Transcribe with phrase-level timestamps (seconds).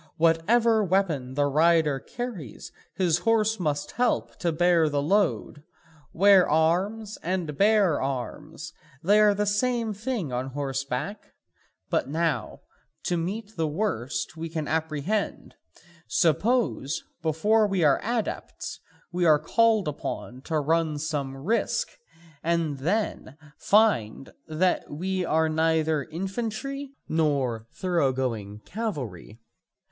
[0.17, 5.61] Whatever weapon the rider carries his horse must help to bear the load:
[6.11, 11.35] 'wear arms' and 'bear arms,' they are the same thing on horseback.
[11.91, 12.61] But now,
[13.03, 15.53] to meet the worst we can apprehend:
[16.07, 18.79] suppose, before we are adepts,
[19.11, 21.89] we are called upon to run some risk,
[22.41, 29.39] and then find that we are neither infantry nor thoroughgoing cavalry?